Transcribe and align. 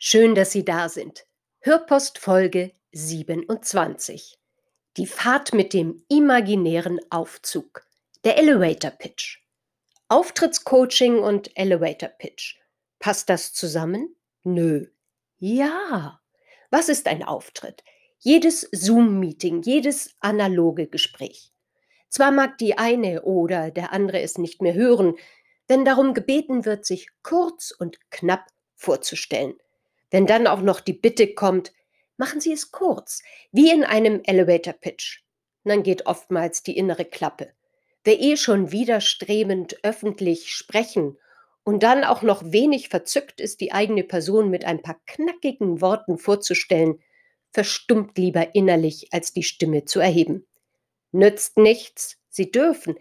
Schön, 0.00 0.36
dass 0.36 0.52
Sie 0.52 0.64
da 0.64 0.88
sind. 0.88 1.26
Hörpost 1.58 2.18
Folge 2.18 2.70
27. 2.92 4.38
Die 4.96 5.08
Fahrt 5.08 5.52
mit 5.52 5.72
dem 5.72 6.04
imaginären 6.08 7.00
Aufzug. 7.10 7.84
Der 8.22 8.38
Elevator 8.38 8.92
Pitch. 8.92 9.40
Auftrittscoaching 10.06 11.18
und 11.18 11.50
Elevator 11.58 12.10
Pitch. 12.10 12.58
Passt 13.00 13.28
das 13.28 13.52
zusammen? 13.52 14.14
Nö. 14.44 14.86
Ja. 15.38 16.20
Was 16.70 16.88
ist 16.88 17.08
ein 17.08 17.24
Auftritt? 17.24 17.82
Jedes 18.20 18.68
Zoom-Meeting, 18.70 19.62
jedes 19.62 20.14
analoge 20.20 20.86
Gespräch. 20.86 21.52
Zwar 22.08 22.30
mag 22.30 22.56
die 22.58 22.78
eine 22.78 23.22
oder 23.22 23.72
der 23.72 23.92
andere 23.92 24.20
es 24.20 24.38
nicht 24.38 24.62
mehr 24.62 24.74
hören, 24.74 25.16
wenn 25.66 25.84
darum 25.84 26.14
gebeten 26.14 26.64
wird, 26.64 26.86
sich 26.86 27.08
kurz 27.24 27.72
und 27.72 27.98
knapp 28.12 28.46
vorzustellen. 28.76 29.58
Wenn 30.10 30.26
dann 30.26 30.46
auch 30.46 30.62
noch 30.62 30.80
die 30.80 30.92
Bitte 30.92 31.34
kommt, 31.34 31.72
machen 32.16 32.40
Sie 32.40 32.52
es 32.52 32.70
kurz, 32.70 33.22
wie 33.52 33.70
in 33.70 33.84
einem 33.84 34.22
Elevator 34.24 34.74
Pitch. 34.74 35.22
Dann 35.64 35.82
geht 35.82 36.06
oftmals 36.06 36.62
die 36.62 36.76
innere 36.76 37.04
Klappe. 37.04 37.52
Wer 38.04 38.20
eh 38.20 38.36
schon 38.36 38.72
widerstrebend 38.72 39.78
öffentlich 39.82 40.54
sprechen 40.54 41.18
und 41.62 41.82
dann 41.82 42.04
auch 42.04 42.22
noch 42.22 42.42
wenig 42.52 42.88
verzückt 42.88 43.40
ist, 43.40 43.60
die 43.60 43.72
eigene 43.72 44.02
Person 44.02 44.48
mit 44.48 44.64
ein 44.64 44.80
paar 44.80 44.98
knackigen 45.06 45.80
Worten 45.82 46.16
vorzustellen, 46.16 47.02
verstummt 47.50 48.16
lieber 48.16 48.54
innerlich, 48.54 49.08
als 49.12 49.32
die 49.32 49.42
Stimme 49.42 49.84
zu 49.84 50.00
erheben. 50.00 50.46
Nützt 51.12 51.58
nichts, 51.58 52.16
Sie 52.30 52.50
dürfen, 52.50 52.96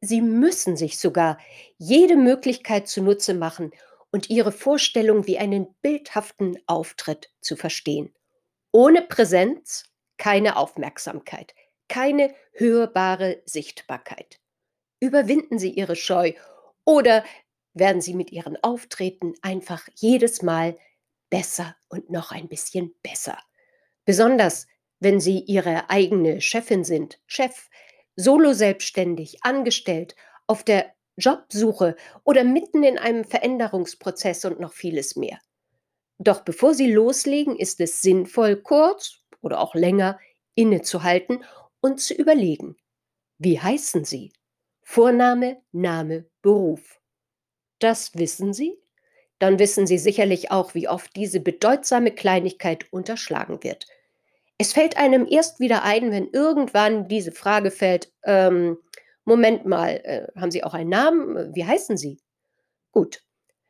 Sie 0.00 0.20
müssen 0.20 0.76
sich 0.76 0.98
sogar 0.98 1.38
jede 1.78 2.16
Möglichkeit 2.16 2.88
zunutze 2.88 3.32
machen, 3.32 3.72
und 4.14 4.30
ihre 4.30 4.52
Vorstellung 4.52 5.26
wie 5.26 5.38
einen 5.38 5.74
bildhaften 5.82 6.56
Auftritt 6.68 7.32
zu 7.40 7.56
verstehen. 7.56 8.14
Ohne 8.70 9.02
Präsenz 9.02 9.90
keine 10.18 10.56
Aufmerksamkeit, 10.56 11.52
keine 11.88 12.32
hörbare 12.52 13.42
Sichtbarkeit. 13.44 14.38
Überwinden 15.00 15.58
Sie 15.58 15.70
Ihre 15.70 15.96
Scheu 15.96 16.34
oder 16.84 17.24
werden 17.72 18.00
Sie 18.00 18.14
mit 18.14 18.30
Ihren 18.30 18.56
Auftreten 18.62 19.34
einfach 19.42 19.88
jedes 19.96 20.42
Mal 20.42 20.78
besser 21.28 21.74
und 21.88 22.08
noch 22.08 22.30
ein 22.30 22.46
bisschen 22.46 22.94
besser. 23.02 23.36
Besonders 24.04 24.68
wenn 25.00 25.18
Sie 25.18 25.40
Ihre 25.40 25.90
eigene 25.90 26.40
Chefin 26.40 26.84
sind, 26.84 27.18
Chef, 27.26 27.68
solo 28.14 28.52
selbstständig, 28.52 29.42
angestellt, 29.42 30.14
auf 30.46 30.62
der 30.62 30.94
Jobsuche 31.16 31.96
oder 32.24 32.44
mitten 32.44 32.82
in 32.82 32.98
einem 32.98 33.24
Veränderungsprozess 33.24 34.44
und 34.44 34.60
noch 34.60 34.72
vieles 34.72 35.16
mehr. 35.16 35.38
Doch 36.18 36.42
bevor 36.42 36.74
Sie 36.74 36.92
loslegen, 36.92 37.56
ist 37.56 37.80
es 37.80 38.02
sinnvoll, 38.02 38.56
kurz 38.56 39.20
oder 39.40 39.60
auch 39.60 39.74
länger 39.74 40.18
innezuhalten 40.54 41.44
und 41.80 42.00
zu 42.00 42.14
überlegen, 42.14 42.76
wie 43.38 43.60
heißen 43.60 44.04
Sie? 44.04 44.32
Vorname, 44.82 45.60
Name, 45.72 46.26
Beruf. 46.42 47.00
Das 47.78 48.14
wissen 48.14 48.52
Sie? 48.52 48.78
Dann 49.38 49.58
wissen 49.58 49.86
Sie 49.86 49.98
sicherlich 49.98 50.50
auch, 50.50 50.74
wie 50.74 50.88
oft 50.88 51.14
diese 51.16 51.40
bedeutsame 51.40 52.12
Kleinigkeit 52.12 52.92
unterschlagen 52.92 53.62
wird. 53.62 53.86
Es 54.56 54.72
fällt 54.72 54.96
einem 54.96 55.26
erst 55.28 55.58
wieder 55.58 55.82
ein, 55.82 56.12
wenn 56.12 56.28
irgendwann 56.28 57.08
diese 57.08 57.32
Frage 57.32 57.70
fällt, 57.70 58.12
ähm, 58.24 58.78
Moment 59.24 59.66
mal, 59.66 60.00
äh, 60.04 60.26
haben 60.38 60.50
Sie 60.50 60.64
auch 60.64 60.74
einen 60.74 60.90
Namen? 60.90 61.54
Wie 61.54 61.64
heißen 61.64 61.96
Sie? 61.96 62.20
Gut, 62.92 63.22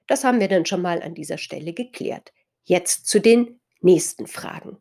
das 0.06 0.25
haben 0.25 0.41
wir 0.41 0.48
dann 0.48 0.66
schon 0.66 0.82
mal 0.82 1.03
an 1.03 1.15
dieser 1.15 1.38
Stelle 1.38 1.72
geklärt. 1.72 2.32
Jetzt 2.65 3.06
zu 3.06 3.20
den 3.20 3.60
nächsten 3.81 4.26
Fragen. 4.26 4.78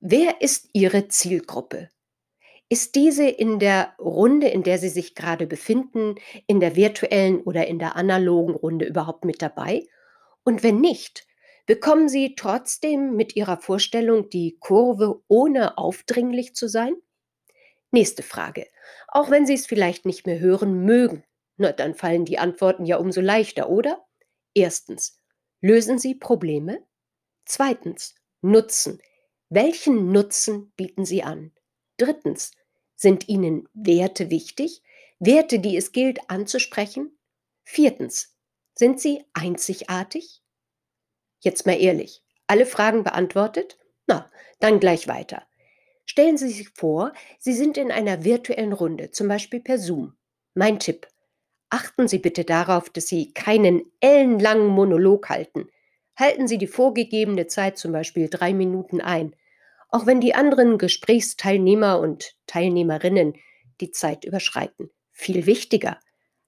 Wer 0.00 0.40
ist 0.42 0.68
Ihre 0.72 1.08
Zielgruppe? 1.08 1.90
Ist 2.68 2.94
diese 2.96 3.26
in 3.26 3.58
der 3.58 3.94
Runde, 3.98 4.48
in 4.48 4.62
der 4.62 4.78
Sie 4.78 4.90
sich 4.90 5.14
gerade 5.14 5.46
befinden, 5.46 6.16
in 6.46 6.60
der 6.60 6.76
virtuellen 6.76 7.40
oder 7.40 7.66
in 7.66 7.78
der 7.78 7.96
analogen 7.96 8.54
Runde 8.54 8.84
überhaupt 8.84 9.24
mit 9.24 9.40
dabei? 9.40 9.86
Und 10.44 10.62
wenn 10.62 10.80
nicht, 10.80 11.26
bekommen 11.66 12.08
Sie 12.08 12.34
trotzdem 12.36 13.16
mit 13.16 13.36
Ihrer 13.36 13.56
Vorstellung 13.56 14.28
die 14.28 14.58
Kurve, 14.60 15.22
ohne 15.28 15.78
aufdringlich 15.78 16.54
zu 16.54 16.68
sein? 16.68 16.94
Nächste 17.90 18.22
Frage. 18.22 18.66
Auch 19.08 19.30
wenn 19.30 19.46
Sie 19.46 19.54
es 19.54 19.66
vielleicht 19.66 20.04
nicht 20.04 20.26
mehr 20.26 20.38
hören 20.38 20.84
mögen, 20.84 21.24
na, 21.56 21.72
dann 21.72 21.94
fallen 21.94 22.24
die 22.24 22.38
Antworten 22.38 22.84
ja 22.84 22.98
umso 22.98 23.20
leichter, 23.20 23.68
oder? 23.68 24.06
Erstens. 24.54 25.20
Lösen 25.60 25.98
Sie 25.98 26.14
Probleme? 26.14 26.86
Zweitens. 27.44 28.14
Nutzen. 28.42 29.00
Welchen 29.48 30.12
Nutzen 30.12 30.72
bieten 30.76 31.04
Sie 31.04 31.22
an? 31.22 31.52
Drittens. 31.96 32.52
Sind 32.94 33.28
Ihnen 33.28 33.68
Werte 33.74 34.30
wichtig? 34.30 34.82
Werte, 35.18 35.58
die 35.58 35.76
es 35.76 35.92
gilt 35.92 36.30
anzusprechen? 36.30 37.18
Viertens. 37.64 38.36
Sind 38.74 39.00
Sie 39.00 39.24
einzigartig? 39.32 40.42
Jetzt 41.40 41.66
mal 41.66 41.80
ehrlich. 41.80 42.22
Alle 42.46 42.66
Fragen 42.66 43.02
beantwortet? 43.02 43.78
Na, 44.06 44.30
dann 44.60 44.78
gleich 44.78 45.08
weiter. 45.08 45.47
Stellen 46.10 46.38
Sie 46.38 46.48
sich 46.48 46.70
vor, 46.70 47.12
Sie 47.38 47.52
sind 47.52 47.76
in 47.76 47.92
einer 47.92 48.24
virtuellen 48.24 48.72
Runde, 48.72 49.10
zum 49.10 49.28
Beispiel 49.28 49.60
per 49.60 49.78
Zoom. 49.78 50.14
Mein 50.54 50.78
Tipp. 50.78 51.06
Achten 51.68 52.08
Sie 52.08 52.18
bitte 52.18 52.44
darauf, 52.44 52.88
dass 52.88 53.08
Sie 53.08 53.34
keinen 53.34 53.82
ellenlangen 54.00 54.68
Monolog 54.68 55.28
halten. 55.28 55.68
Halten 56.16 56.48
Sie 56.48 56.56
die 56.56 56.66
vorgegebene 56.66 57.46
Zeit, 57.46 57.76
zum 57.76 57.92
Beispiel 57.92 58.30
drei 58.30 58.54
Minuten 58.54 59.02
ein, 59.02 59.36
auch 59.90 60.06
wenn 60.06 60.22
die 60.22 60.34
anderen 60.34 60.78
Gesprächsteilnehmer 60.78 62.00
und 62.00 62.36
Teilnehmerinnen 62.46 63.34
die 63.82 63.90
Zeit 63.90 64.24
überschreiten. 64.24 64.90
Viel 65.12 65.44
wichtiger, 65.44 66.00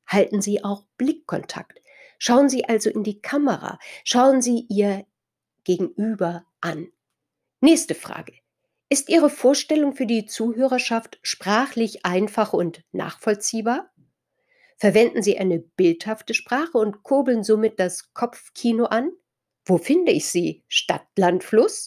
halten 0.06 0.40
Sie 0.40 0.64
auch 0.64 0.86
Blickkontakt. 0.96 1.82
Schauen 2.18 2.48
Sie 2.48 2.64
also 2.64 2.88
in 2.88 3.04
die 3.04 3.20
Kamera, 3.20 3.78
schauen 4.04 4.40
Sie 4.40 4.64
Ihr 4.70 5.04
Gegenüber 5.64 6.46
an. 6.62 6.88
Nächste 7.60 7.94
Frage. 7.94 8.32
Ist 8.92 9.08
Ihre 9.08 9.30
Vorstellung 9.30 9.94
für 9.94 10.04
die 10.04 10.26
Zuhörerschaft 10.26 11.20
sprachlich 11.22 12.04
einfach 12.04 12.52
und 12.52 12.82
nachvollziehbar? 12.90 13.88
Verwenden 14.78 15.22
Sie 15.22 15.38
eine 15.38 15.60
bildhafte 15.60 16.34
Sprache 16.34 16.76
und 16.76 17.04
kurbeln 17.04 17.44
somit 17.44 17.78
das 17.78 18.12
Kopfkino 18.14 18.86
an? 18.86 19.12
Wo 19.64 19.78
finde 19.78 20.10
ich 20.10 20.26
Sie? 20.26 20.64
Stadt, 20.66 21.06
Land, 21.16 21.44
Fluss? 21.44 21.86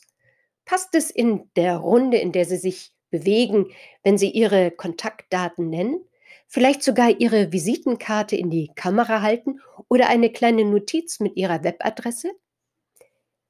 Passt 0.64 0.96
es 0.96 1.12
in 1.12 1.50
der 1.58 1.76
Runde, 1.76 2.20
in 2.20 2.32
der 2.32 2.46
Sie 2.46 2.56
sich 2.56 2.94
bewegen, 3.10 3.74
wenn 4.04 4.18
Sie 4.18 4.30
Ihre 4.30 4.72
Kontaktdaten 4.72 5.70
nennen? 5.70 6.06
Vielleicht 6.48 6.84
sogar 6.84 7.20
Ihre 7.20 7.52
Visitenkarte 7.52 8.38
in 8.38 8.50
die 8.50 8.72
Kamera 8.76 9.22
halten 9.22 9.60
oder 9.90 10.08
eine 10.08 10.32
kleine 10.32 10.64
Notiz 10.64 11.20
mit 11.20 11.36
Ihrer 11.36 11.66
Webadresse? 11.66 12.32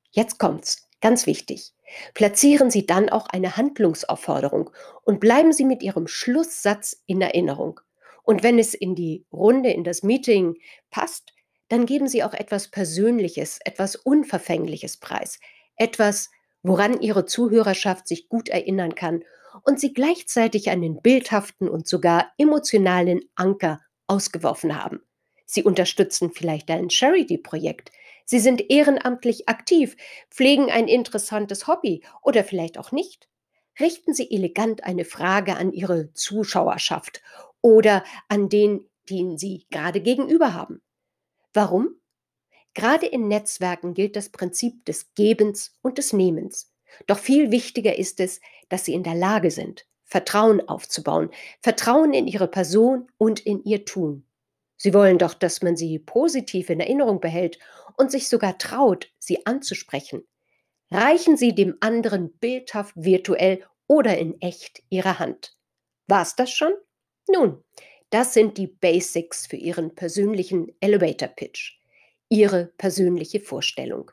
Jetzt 0.09 0.39
kommt's. 0.39 0.89
Ganz 1.03 1.27
wichtig. 1.27 1.73
Platzieren 2.13 2.71
Sie 2.71 2.85
dann 2.85 3.09
auch 3.09 3.27
eine 3.27 3.57
Handlungsaufforderung 3.57 4.69
und 5.03 5.19
bleiben 5.19 5.51
Sie 5.51 5.65
mit 5.65 5.83
Ihrem 5.83 6.07
Schlusssatz 6.07 7.03
in 7.07 7.19
Erinnerung. 7.19 7.81
Und 8.23 8.41
wenn 8.41 8.57
es 8.57 8.73
in 8.73 8.95
die 8.95 9.25
Runde, 9.29 9.69
in 9.71 9.83
das 9.83 10.01
Meeting 10.01 10.55
passt, 10.91 11.33
dann 11.67 11.85
geben 11.85 12.07
Sie 12.07 12.23
auch 12.23 12.33
etwas 12.33 12.69
Persönliches, 12.69 13.59
etwas 13.65 13.97
Unverfängliches 13.97 14.95
preis. 14.95 15.41
Etwas, 15.75 16.31
woran 16.61 17.01
Ihre 17.01 17.25
Zuhörerschaft 17.25 18.07
sich 18.07 18.29
gut 18.29 18.47
erinnern 18.47 18.95
kann 18.95 19.25
und 19.65 19.81
Sie 19.81 19.93
gleichzeitig 19.93 20.69
einen 20.69 21.01
bildhaften 21.01 21.67
und 21.67 21.85
sogar 21.85 22.31
emotionalen 22.37 23.19
Anker 23.35 23.81
ausgeworfen 24.07 24.81
haben. 24.81 25.01
Sie 25.45 25.63
unterstützen 25.63 26.31
vielleicht 26.33 26.71
ein 26.71 26.89
Charity-Projekt, 26.89 27.91
Sie 28.25 28.39
sind 28.39 28.69
ehrenamtlich 28.69 29.49
aktiv, 29.49 29.95
pflegen 30.29 30.71
ein 30.71 30.87
interessantes 30.87 31.67
Hobby 31.67 32.03
oder 32.21 32.43
vielleicht 32.43 32.77
auch 32.77 32.91
nicht. 32.91 33.27
Richten 33.79 34.13
Sie 34.13 34.29
elegant 34.31 34.83
eine 34.83 35.05
Frage 35.05 35.55
an 35.55 35.73
Ihre 35.73 36.13
Zuschauerschaft 36.13 37.21
oder 37.61 38.03
an 38.29 38.49
den, 38.49 38.87
den 39.09 39.37
Sie 39.37 39.65
gerade 39.71 40.01
gegenüber 40.01 40.53
haben. 40.53 40.81
Warum? 41.53 41.95
Gerade 42.73 43.05
in 43.05 43.27
Netzwerken 43.27 43.93
gilt 43.93 44.15
das 44.15 44.29
Prinzip 44.29 44.85
des 44.85 45.13
Gebens 45.15 45.77
und 45.81 45.97
des 45.97 46.13
Nehmens. 46.13 46.73
Doch 47.07 47.19
viel 47.19 47.51
wichtiger 47.51 47.97
ist 47.97 48.19
es, 48.19 48.39
dass 48.69 48.85
Sie 48.85 48.93
in 48.93 49.03
der 49.03 49.15
Lage 49.15 49.51
sind, 49.51 49.85
Vertrauen 50.03 50.67
aufzubauen, 50.67 51.29
Vertrauen 51.61 52.13
in 52.13 52.27
Ihre 52.27 52.47
Person 52.47 53.11
und 53.17 53.39
in 53.39 53.63
Ihr 53.63 53.85
Tun. 53.85 54.25
Sie 54.83 54.93
wollen 54.93 55.17
doch, 55.17 55.33
dass 55.33 55.61
man 55.61 55.77
Sie 55.77 55.97
positiv 55.97 56.69
in 56.69 56.81
Erinnerung 56.81 57.21
behält 57.21 57.57
und 57.95 58.11
sich 58.11 58.27
sogar 58.27 58.57
traut, 58.57 59.09
Sie 59.17 59.45
anzusprechen. 59.45 60.27
Reichen 60.91 61.37
Sie 61.37 61.55
dem 61.55 61.77
anderen 61.79 62.33
bildhaft 62.33 62.93
virtuell 62.97 63.63
oder 63.87 64.17
in 64.17 64.41
echt 64.41 64.83
Ihre 64.89 65.19
Hand. 65.19 65.55
War's 66.07 66.35
das 66.35 66.51
schon? 66.51 66.73
Nun, 67.29 67.63
das 68.09 68.33
sind 68.33 68.57
die 68.57 68.67
Basics 68.67 69.47
für 69.47 69.55
Ihren 69.55 69.95
persönlichen 69.95 70.75
Elevator 70.81 71.29
Pitch. 71.29 71.79
Ihre 72.27 72.65
persönliche 72.77 73.39
Vorstellung. 73.39 74.11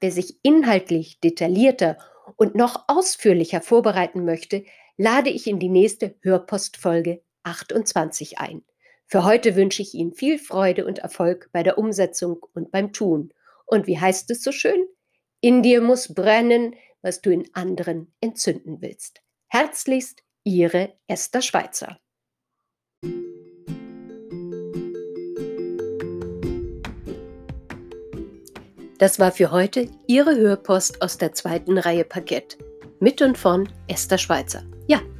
Wer 0.00 0.10
sich 0.10 0.40
inhaltlich 0.42 1.20
detaillierter 1.20 1.96
und 2.34 2.56
noch 2.56 2.88
ausführlicher 2.88 3.60
vorbereiten 3.60 4.24
möchte, 4.24 4.64
lade 4.96 5.30
ich 5.30 5.46
in 5.46 5.60
die 5.60 5.68
nächste 5.68 6.16
Hörpostfolge 6.22 7.22
28 7.44 8.40
ein. 8.40 8.64
Für 9.10 9.24
heute 9.24 9.56
wünsche 9.56 9.80
ich 9.80 9.94
Ihnen 9.94 10.12
viel 10.12 10.38
Freude 10.38 10.84
und 10.84 10.98
Erfolg 10.98 11.48
bei 11.52 11.62
der 11.62 11.78
Umsetzung 11.78 12.44
und 12.52 12.70
beim 12.70 12.92
Tun. 12.92 13.32
Und 13.64 13.86
wie 13.86 13.98
heißt 13.98 14.30
es 14.30 14.42
so 14.42 14.52
schön? 14.52 14.86
In 15.40 15.62
dir 15.62 15.80
muss 15.80 16.12
brennen, 16.12 16.74
was 17.00 17.22
du 17.22 17.30
in 17.30 17.48
anderen 17.54 18.12
entzünden 18.20 18.82
willst. 18.82 19.22
Herzlichst, 19.46 20.22
Ihre 20.44 20.92
Esther 21.06 21.40
Schweizer. 21.40 21.98
Das 28.98 29.18
war 29.18 29.32
für 29.32 29.52
heute 29.52 29.88
Ihre 30.06 30.36
Hörpost 30.36 31.00
aus 31.00 31.16
der 31.16 31.32
zweiten 31.32 31.78
Reihe 31.78 32.04
Parkett. 32.04 32.58
Mit 33.00 33.22
und 33.22 33.38
von 33.38 33.70
Esther 33.86 34.18
Schweizer. 34.18 34.64